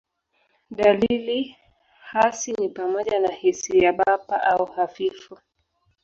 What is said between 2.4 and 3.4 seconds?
ni pamoja na